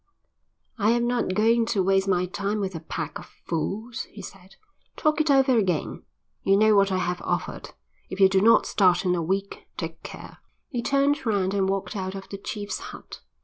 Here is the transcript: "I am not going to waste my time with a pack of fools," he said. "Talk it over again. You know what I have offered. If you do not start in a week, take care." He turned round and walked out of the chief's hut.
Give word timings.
"I 0.79 0.89
am 0.93 1.05
not 1.05 1.35
going 1.35 1.67
to 1.67 1.83
waste 1.83 2.07
my 2.07 2.25
time 2.25 2.59
with 2.59 2.73
a 2.73 2.79
pack 2.79 3.19
of 3.19 3.27
fools," 3.45 4.05
he 4.09 4.23
said. 4.23 4.55
"Talk 4.97 5.21
it 5.21 5.29
over 5.29 5.55
again. 5.59 6.01
You 6.41 6.57
know 6.57 6.75
what 6.75 6.91
I 6.91 6.97
have 6.97 7.21
offered. 7.21 7.75
If 8.09 8.19
you 8.19 8.27
do 8.27 8.41
not 8.41 8.65
start 8.65 9.05
in 9.05 9.13
a 9.13 9.21
week, 9.21 9.67
take 9.77 10.01
care." 10.01 10.39
He 10.69 10.81
turned 10.81 11.23
round 11.23 11.53
and 11.53 11.69
walked 11.69 11.95
out 11.95 12.15
of 12.15 12.29
the 12.29 12.39
chief's 12.39 12.79
hut. 12.79 13.21